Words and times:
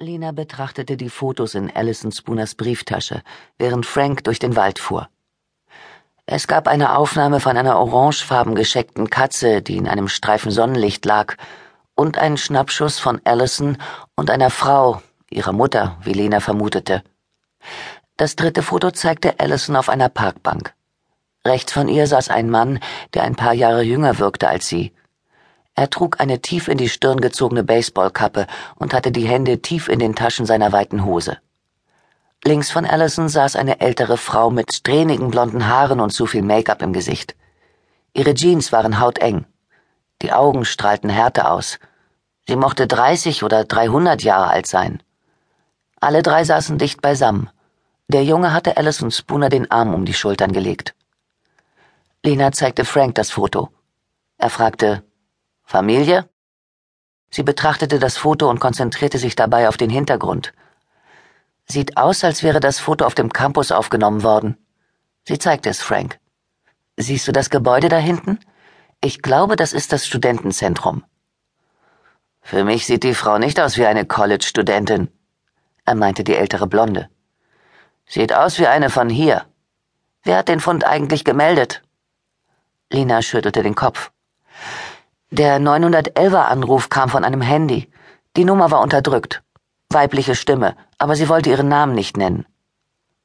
Lena 0.00 0.30
betrachtete 0.30 0.96
die 0.96 1.10
Fotos 1.10 1.56
in 1.56 1.74
Alison 1.74 2.12
Spooners 2.12 2.54
Brieftasche, 2.54 3.22
während 3.58 3.84
Frank 3.84 4.22
durch 4.22 4.38
den 4.38 4.54
Wald 4.54 4.78
fuhr. 4.78 5.08
Es 6.24 6.46
gab 6.46 6.68
eine 6.68 6.96
Aufnahme 6.96 7.40
von 7.40 7.56
einer 7.56 7.76
orangefarben 7.80 8.54
gescheckten 8.54 9.10
Katze, 9.10 9.60
die 9.60 9.76
in 9.76 9.88
einem 9.88 10.06
Streifen 10.06 10.52
Sonnenlicht 10.52 11.04
lag, 11.04 11.34
und 11.96 12.16
einen 12.16 12.36
Schnappschuss 12.36 13.00
von 13.00 13.20
Allison 13.24 13.76
und 14.14 14.30
einer 14.30 14.50
Frau, 14.50 15.02
ihrer 15.30 15.52
Mutter, 15.52 15.98
wie 16.04 16.12
Lena 16.12 16.38
vermutete. 16.38 17.02
Das 18.16 18.36
dritte 18.36 18.62
Foto 18.62 18.92
zeigte 18.92 19.40
Allison 19.40 19.74
auf 19.74 19.88
einer 19.88 20.08
Parkbank. 20.08 20.74
Rechts 21.44 21.72
von 21.72 21.88
ihr 21.88 22.06
saß 22.06 22.28
ein 22.28 22.50
Mann, 22.50 22.78
der 23.14 23.24
ein 23.24 23.34
paar 23.34 23.52
Jahre 23.52 23.82
jünger 23.82 24.20
wirkte 24.20 24.48
als 24.48 24.68
sie. 24.68 24.92
Er 25.78 25.90
trug 25.90 26.18
eine 26.18 26.40
tief 26.40 26.66
in 26.66 26.76
die 26.76 26.88
Stirn 26.88 27.20
gezogene 27.20 27.62
Baseballkappe 27.62 28.48
und 28.74 28.92
hatte 28.92 29.12
die 29.12 29.28
Hände 29.28 29.62
tief 29.62 29.88
in 29.88 30.00
den 30.00 30.16
Taschen 30.16 30.44
seiner 30.44 30.72
weiten 30.72 31.04
Hose. 31.04 31.38
Links 32.42 32.72
von 32.72 32.84
Allison 32.84 33.28
saß 33.28 33.54
eine 33.54 33.80
ältere 33.80 34.16
Frau 34.16 34.50
mit 34.50 34.74
strähnigen 34.74 35.30
blonden 35.30 35.68
Haaren 35.68 36.00
und 36.00 36.10
zu 36.10 36.26
viel 36.26 36.42
Make-up 36.42 36.82
im 36.82 36.92
Gesicht. 36.92 37.36
Ihre 38.12 38.34
Jeans 38.34 38.72
waren 38.72 38.98
hauteng. 38.98 39.46
Die 40.20 40.32
Augen 40.32 40.64
strahlten 40.64 41.10
Härte 41.10 41.48
aus. 41.48 41.78
Sie 42.48 42.56
mochte 42.56 42.88
30 42.88 43.44
oder 43.44 43.64
300 43.64 44.24
Jahre 44.24 44.50
alt 44.50 44.66
sein. 44.66 45.00
Alle 46.00 46.24
drei 46.24 46.42
saßen 46.42 46.78
dicht 46.78 47.02
beisammen. 47.02 47.50
Der 48.08 48.24
Junge 48.24 48.52
hatte 48.52 48.76
Allison 48.78 49.12
Spooner 49.12 49.48
den 49.48 49.70
Arm 49.70 49.94
um 49.94 50.04
die 50.04 50.14
Schultern 50.14 50.50
gelegt. 50.50 50.96
Lena 52.24 52.50
zeigte 52.50 52.84
Frank 52.84 53.14
das 53.14 53.30
Foto. 53.30 53.68
Er 54.38 54.50
fragte, 54.50 55.04
Familie? 55.70 56.26
Sie 57.28 57.42
betrachtete 57.42 57.98
das 57.98 58.16
Foto 58.16 58.48
und 58.48 58.58
konzentrierte 58.58 59.18
sich 59.18 59.36
dabei 59.36 59.68
auf 59.68 59.76
den 59.76 59.90
Hintergrund. 59.90 60.54
Sieht 61.66 61.98
aus, 61.98 62.24
als 62.24 62.42
wäre 62.42 62.58
das 62.58 62.80
Foto 62.80 63.04
auf 63.04 63.14
dem 63.14 63.30
Campus 63.34 63.70
aufgenommen 63.70 64.22
worden. 64.22 64.56
Sie 65.24 65.38
zeigte 65.38 65.68
es 65.68 65.82
Frank. 65.82 66.18
Siehst 66.96 67.28
du 67.28 67.32
das 67.32 67.50
Gebäude 67.50 67.90
da 67.90 67.98
hinten? 67.98 68.38
Ich 69.02 69.20
glaube, 69.20 69.56
das 69.56 69.74
ist 69.74 69.92
das 69.92 70.06
Studentenzentrum. 70.06 71.04
Für 72.40 72.64
mich 72.64 72.86
sieht 72.86 73.02
die 73.02 73.12
Frau 73.12 73.36
nicht 73.36 73.60
aus 73.60 73.76
wie 73.76 73.84
eine 73.84 74.06
College-Studentin, 74.06 75.10
ermeinte 75.84 76.24
die 76.24 76.34
ältere 76.34 76.66
Blonde. 76.66 77.10
Sieht 78.06 78.32
aus 78.32 78.58
wie 78.58 78.68
eine 78.68 78.88
von 78.88 79.10
hier. 79.10 79.44
Wer 80.22 80.38
hat 80.38 80.48
den 80.48 80.60
Fund 80.60 80.86
eigentlich 80.86 81.24
gemeldet? 81.26 81.82
Lina 82.90 83.20
schüttelte 83.20 83.62
den 83.62 83.74
Kopf. 83.74 84.12
Der 85.30 85.60
911er 85.60 86.46
Anruf 86.46 86.88
kam 86.88 87.10
von 87.10 87.22
einem 87.22 87.42
Handy. 87.42 87.90
Die 88.36 88.46
Nummer 88.46 88.70
war 88.70 88.80
unterdrückt. 88.80 89.42
Weibliche 89.90 90.34
Stimme, 90.34 90.74
aber 90.96 91.16
sie 91.16 91.28
wollte 91.28 91.50
ihren 91.50 91.68
Namen 91.68 91.94
nicht 91.94 92.16
nennen. 92.16 92.46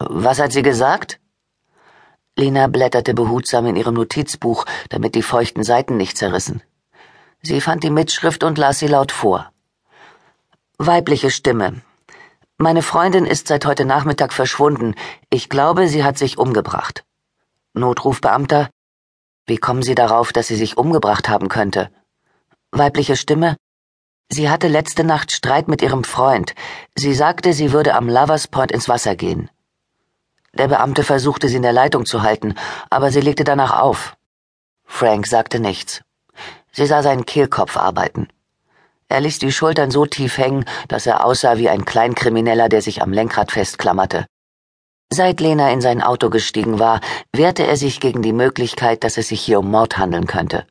Was 0.00 0.40
hat 0.40 0.50
sie 0.50 0.62
gesagt? 0.62 1.20
Lena 2.36 2.66
blätterte 2.66 3.14
behutsam 3.14 3.66
in 3.66 3.76
ihrem 3.76 3.94
Notizbuch, 3.94 4.64
damit 4.88 5.14
die 5.14 5.22
feuchten 5.22 5.62
Seiten 5.62 5.96
nicht 5.96 6.16
zerrissen. 6.16 6.62
Sie 7.42 7.60
fand 7.60 7.84
die 7.84 7.90
Mitschrift 7.90 8.42
und 8.42 8.58
las 8.58 8.80
sie 8.80 8.88
laut 8.88 9.12
vor. 9.12 9.52
Weibliche 10.78 11.30
Stimme. 11.30 11.82
Meine 12.56 12.82
Freundin 12.82 13.24
ist 13.24 13.46
seit 13.46 13.66
heute 13.66 13.84
Nachmittag 13.84 14.32
verschwunden. 14.32 14.96
Ich 15.30 15.48
glaube, 15.48 15.86
sie 15.86 16.02
hat 16.02 16.18
sich 16.18 16.38
umgebracht. 16.38 17.04
Notrufbeamter. 17.72 18.68
Wie 19.46 19.58
kommen 19.58 19.82
Sie 19.82 19.94
darauf, 19.94 20.32
dass 20.32 20.46
sie 20.46 20.56
sich 20.56 20.78
umgebracht 20.78 21.28
haben 21.28 21.48
könnte? 21.48 21.90
Weibliche 22.70 23.14
Stimme. 23.14 23.56
Sie 24.30 24.48
hatte 24.48 24.68
letzte 24.68 25.04
Nacht 25.04 25.32
Streit 25.32 25.68
mit 25.68 25.82
ihrem 25.82 26.02
Freund. 26.02 26.54
Sie 26.96 27.12
sagte, 27.12 27.52
sie 27.52 27.72
würde 27.72 27.94
am 27.94 28.08
Lovers 28.08 28.48
Point 28.48 28.72
ins 28.72 28.88
Wasser 28.88 29.16
gehen. 29.16 29.50
Der 30.54 30.68
Beamte 30.68 31.04
versuchte 31.04 31.48
sie 31.48 31.56
in 31.56 31.62
der 31.62 31.74
Leitung 31.74 32.06
zu 32.06 32.22
halten, 32.22 32.54
aber 32.88 33.10
sie 33.10 33.20
legte 33.20 33.44
danach 33.44 33.78
auf. 33.78 34.16
Frank 34.86 35.26
sagte 35.26 35.60
nichts. 35.60 36.00
Sie 36.72 36.86
sah 36.86 37.02
seinen 37.02 37.26
Kehlkopf 37.26 37.76
arbeiten. 37.76 38.28
Er 39.08 39.20
ließ 39.20 39.40
die 39.40 39.52
Schultern 39.52 39.90
so 39.90 40.06
tief 40.06 40.38
hängen, 40.38 40.64
dass 40.88 41.06
er 41.06 41.24
aussah 41.24 41.58
wie 41.58 41.68
ein 41.68 41.84
Kleinkrimineller, 41.84 42.70
der 42.70 42.80
sich 42.80 43.02
am 43.02 43.12
Lenkrad 43.12 43.52
festklammerte. 43.52 44.24
Seit 45.10 45.40
Lena 45.40 45.70
in 45.70 45.80
sein 45.80 46.02
Auto 46.02 46.30
gestiegen 46.30 46.78
war, 46.78 47.00
wehrte 47.32 47.66
er 47.66 47.76
sich 47.76 48.00
gegen 48.00 48.22
die 48.22 48.32
Möglichkeit, 48.32 49.04
dass 49.04 49.16
es 49.16 49.28
sich 49.28 49.40
hier 49.40 49.60
um 49.60 49.70
Mord 49.70 49.96
handeln 49.98 50.26
könnte. 50.26 50.66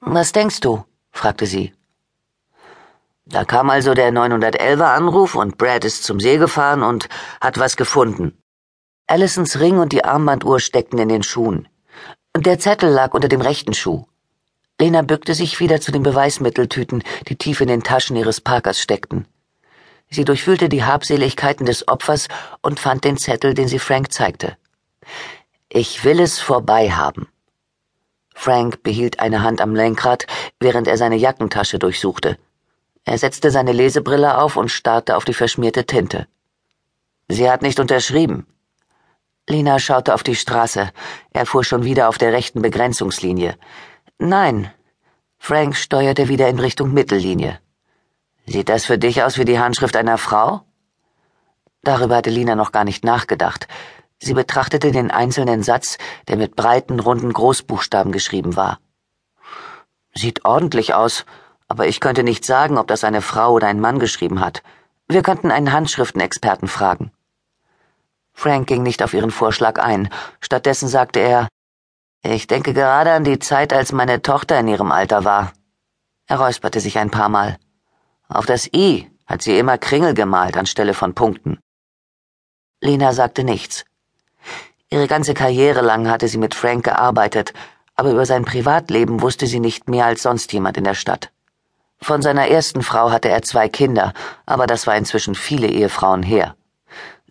Was 0.00 0.32
denkst 0.32 0.60
du? 0.60 0.84
fragte 1.12 1.46
sie. 1.46 1.72
Da 3.26 3.44
kam 3.44 3.70
also 3.70 3.94
der 3.94 4.12
911er 4.12 4.94
Anruf 4.94 5.34
und 5.34 5.56
Brad 5.56 5.84
ist 5.84 6.04
zum 6.04 6.20
See 6.20 6.36
gefahren 6.36 6.82
und 6.82 7.08
hat 7.40 7.58
was 7.58 7.76
gefunden. 7.76 8.36
Allisons 9.06 9.60
Ring 9.60 9.78
und 9.78 9.92
die 9.92 10.04
Armbanduhr 10.04 10.60
steckten 10.60 10.98
in 10.98 11.08
den 11.08 11.22
Schuhen. 11.22 11.68
Der 12.36 12.58
Zettel 12.58 12.90
lag 12.90 13.14
unter 13.14 13.28
dem 13.28 13.40
rechten 13.40 13.72
Schuh. 13.72 14.04
Lena 14.80 15.02
bückte 15.02 15.34
sich 15.34 15.60
wieder 15.60 15.80
zu 15.80 15.92
den 15.92 16.02
Beweismitteltüten, 16.02 17.02
die 17.28 17.36
tief 17.36 17.60
in 17.60 17.68
den 17.68 17.82
Taschen 17.82 18.16
ihres 18.16 18.40
Parkers 18.40 18.80
steckten. 18.80 19.26
Sie 20.10 20.24
durchwühlte 20.24 20.68
die 20.68 20.84
Habseligkeiten 20.84 21.66
des 21.66 21.88
Opfers 21.88 22.28
und 22.62 22.80
fand 22.80 23.04
den 23.04 23.16
Zettel, 23.16 23.54
den 23.54 23.68
sie 23.68 23.78
Frank 23.78 24.12
zeigte. 24.12 24.56
Ich 25.68 26.04
will 26.04 26.20
es 26.20 26.38
vorbei 26.38 26.90
haben. 26.90 27.28
Frank 28.34 28.82
behielt 28.82 29.20
eine 29.20 29.42
Hand 29.42 29.60
am 29.60 29.74
Lenkrad, 29.74 30.26
während 30.60 30.86
er 30.86 30.98
seine 30.98 31.16
Jackentasche 31.16 31.78
durchsuchte. 31.78 32.38
Er 33.04 33.18
setzte 33.18 33.50
seine 33.50 33.72
Lesebrille 33.72 34.38
auf 34.38 34.56
und 34.56 34.70
starrte 34.70 35.16
auf 35.16 35.24
die 35.24 35.34
verschmierte 35.34 35.84
Tinte. 35.84 36.26
Sie 37.28 37.50
hat 37.50 37.62
nicht 37.62 37.80
unterschrieben. 37.80 38.46
Lina 39.48 39.78
schaute 39.78 40.14
auf 40.14 40.22
die 40.22 40.36
Straße. 40.36 40.90
Er 41.32 41.46
fuhr 41.46 41.64
schon 41.64 41.84
wieder 41.84 42.08
auf 42.08 42.18
der 42.18 42.32
rechten 42.32 42.62
Begrenzungslinie. 42.62 43.56
Nein. 44.18 44.70
Frank 45.38 45.76
steuerte 45.76 46.28
wieder 46.28 46.48
in 46.48 46.58
Richtung 46.58 46.94
Mittellinie. 46.94 47.60
Sieht 48.46 48.68
das 48.68 48.84
für 48.84 48.98
dich 48.98 49.22
aus 49.22 49.38
wie 49.38 49.44
die 49.44 49.58
Handschrift 49.58 49.96
einer 49.96 50.18
Frau? 50.18 50.62
Darüber 51.82 52.16
hatte 52.16 52.30
Lina 52.30 52.54
noch 52.54 52.72
gar 52.72 52.84
nicht 52.84 53.04
nachgedacht. 53.04 53.68
Sie 54.18 54.34
betrachtete 54.34 54.90
den 54.90 55.10
einzelnen 55.10 55.62
Satz, 55.62 55.98
der 56.28 56.36
mit 56.36 56.56
breiten, 56.56 57.00
runden 57.00 57.32
Großbuchstaben 57.32 58.12
geschrieben 58.12 58.56
war. 58.56 58.78
Sieht 60.14 60.44
ordentlich 60.44 60.94
aus, 60.94 61.24
aber 61.68 61.86
ich 61.86 62.00
könnte 62.00 62.22
nicht 62.22 62.44
sagen, 62.44 62.78
ob 62.78 62.86
das 62.86 63.04
eine 63.04 63.22
Frau 63.22 63.52
oder 63.52 63.66
ein 63.66 63.80
Mann 63.80 63.98
geschrieben 63.98 64.40
hat. 64.40 64.62
Wir 65.08 65.22
könnten 65.22 65.50
einen 65.50 65.72
Handschriftenexperten 65.72 66.68
fragen. 66.68 67.12
Frank 68.32 68.66
ging 68.66 68.82
nicht 68.82 69.02
auf 69.02 69.14
ihren 69.14 69.30
Vorschlag 69.30 69.78
ein. 69.78 70.08
Stattdessen 70.40 70.88
sagte 70.88 71.20
er, 71.20 71.48
ich 72.22 72.46
denke 72.46 72.72
gerade 72.72 73.12
an 73.12 73.24
die 73.24 73.38
Zeit, 73.38 73.72
als 73.72 73.92
meine 73.92 74.22
Tochter 74.22 74.58
in 74.58 74.68
ihrem 74.68 74.92
Alter 74.92 75.24
war. 75.24 75.52
Er 76.26 76.40
räusperte 76.40 76.80
sich 76.80 76.98
ein 76.98 77.10
paar 77.10 77.28
Mal. 77.28 77.58
Auf 78.28 78.46
das 78.46 78.68
I 78.72 79.10
hat 79.26 79.42
sie 79.42 79.58
immer 79.58 79.78
Kringel 79.78 80.14
gemalt 80.14 80.56
anstelle 80.56 80.94
von 80.94 81.14
Punkten. 81.14 81.58
Lena 82.80 83.12
sagte 83.12 83.44
nichts. 83.44 83.84
Ihre 84.90 85.06
ganze 85.06 85.34
Karriere 85.34 85.80
lang 85.80 86.08
hatte 86.08 86.28
sie 86.28 86.38
mit 86.38 86.54
Frank 86.54 86.84
gearbeitet, 86.84 87.52
aber 87.96 88.10
über 88.10 88.26
sein 88.26 88.44
Privatleben 88.44 89.22
wusste 89.22 89.46
sie 89.46 89.60
nicht 89.60 89.88
mehr 89.88 90.06
als 90.06 90.22
sonst 90.22 90.52
jemand 90.52 90.76
in 90.76 90.84
der 90.84 90.94
Stadt. 90.94 91.30
Von 92.00 92.22
seiner 92.22 92.48
ersten 92.48 92.82
Frau 92.82 93.10
hatte 93.10 93.28
er 93.28 93.42
zwei 93.42 93.68
Kinder, 93.68 94.12
aber 94.46 94.66
das 94.66 94.86
war 94.86 94.96
inzwischen 94.96 95.34
viele 95.34 95.68
Ehefrauen 95.68 96.22
her. 96.22 96.54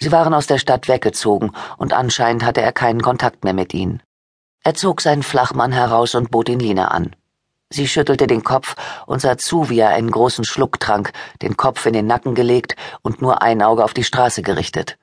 Sie 0.00 0.10
waren 0.10 0.34
aus 0.34 0.46
der 0.46 0.58
Stadt 0.58 0.88
weggezogen, 0.88 1.52
und 1.76 1.92
anscheinend 1.92 2.44
hatte 2.44 2.62
er 2.62 2.72
keinen 2.72 3.02
Kontakt 3.02 3.44
mehr 3.44 3.52
mit 3.52 3.74
ihnen. 3.74 4.02
Er 4.64 4.74
zog 4.74 5.00
seinen 5.00 5.22
Flachmann 5.22 5.72
heraus 5.72 6.14
und 6.14 6.30
bot 6.30 6.48
ihn 6.48 6.60
Lina 6.60 6.88
an. 6.88 7.14
Sie 7.72 7.88
schüttelte 7.88 8.26
den 8.26 8.44
Kopf 8.44 8.76
und 9.06 9.20
sah 9.20 9.38
zu, 9.38 9.70
wie 9.70 9.80
er 9.80 9.88
einen 9.88 10.10
großen 10.10 10.44
Schluck 10.44 10.78
trank, 10.78 11.12
den 11.40 11.56
Kopf 11.56 11.86
in 11.86 11.94
den 11.94 12.06
Nacken 12.06 12.34
gelegt 12.34 12.76
und 13.00 13.22
nur 13.22 13.40
ein 13.40 13.62
Auge 13.62 13.82
auf 13.82 13.94
die 13.94 14.04
Straße 14.04 14.42
gerichtet. 14.42 14.98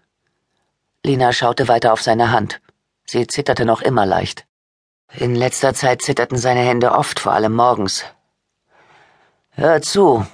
Lina 1.04 1.34
schaute 1.34 1.68
weiter 1.68 1.94
auf 1.94 2.02
seine 2.04 2.32
Hand. 2.32 2.62
Sie 3.06 3.26
zitterte 3.26 3.66
noch 3.66 3.82
immer 3.82 4.06
leicht. 4.06 4.46
In 5.14 5.34
letzter 5.34 5.74
Zeit 5.74 6.04
zitterten 6.04 6.38
seine 6.38 6.60
Hände 6.60 6.92
oft, 6.92 7.20
vor 7.20 7.32
allem 7.32 7.56
morgens. 7.56 8.06
Hör 9.50 9.82
zu, 9.82 10.28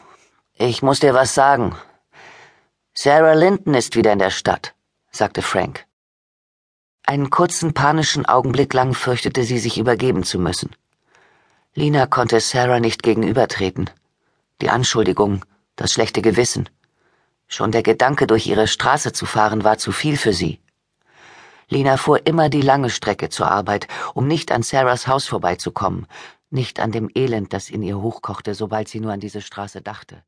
ich 0.56 0.81
muss 0.81 1.00
dir 1.00 1.14
was 1.14 1.34
sagen. 1.34 1.78
Sarah 2.94 3.34
Linton 3.34 3.76
ist 3.76 3.96
wieder 3.96 4.12
in 4.12 4.20
der 4.20 4.30
Stadt, 4.30 4.74
sagte 5.10 5.42
Frank. 5.42 5.86
Einen 7.06 7.30
kurzen 7.30 7.74
panischen 7.74 8.26
Augenblick 8.26 8.74
lang 8.74 8.94
fürchtete 8.94 9.44
sie, 9.44 9.60
sich 9.60 9.78
übergeben 9.78 10.24
zu 10.24 10.38
müssen. 10.38 10.76
Lina 11.77 12.06
konnte 12.07 12.39
Sarah 12.39 12.80
nicht 12.80 13.04
gegenübertreten. 13.04 13.89
Die 14.62 14.69
Anschuldigung, 14.69 15.44
das 15.75 15.92
schlechte 15.92 16.22
Gewissen. 16.22 16.69
Schon 17.50 17.74
der 17.74 17.83
Gedanke, 17.83 18.27
durch 18.27 18.48
ihre 18.48 18.69
Straße 18.69 19.12
zu 19.12 19.25
fahren, 19.25 19.66
war 19.66 19.77
zu 19.77 19.92
viel 19.92 20.16
für 20.16 20.31
sie. 20.31 20.62
Lina 21.68 21.98
fuhr 21.98 22.25
immer 22.25 22.48
die 22.48 22.62
lange 22.62 22.89
Strecke 22.89 23.27
zur 23.27 23.51
Arbeit, 23.51 23.89
um 24.13 24.25
nicht 24.25 24.54
an 24.54 24.63
Sarahs 24.63 25.07
Haus 25.07 25.27
vorbeizukommen, 25.27 26.07
nicht 26.50 26.80
an 26.80 26.94
dem 26.94 27.10
Elend, 27.13 27.51
das 27.51 27.69
in 27.69 27.83
ihr 27.83 28.01
hochkochte, 28.01 28.56
sobald 28.56 28.88
sie 28.88 29.01
nur 29.01 29.12
an 29.12 29.19
diese 29.19 29.42
Straße 29.42 29.81
dachte. 29.81 30.24